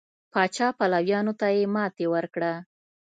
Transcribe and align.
پاچا 0.31 0.67
پلویانو 0.77 1.33
ته 1.39 1.47
یې 1.55 1.63
ماتې 1.73 2.05
ورکړه. 2.13 2.53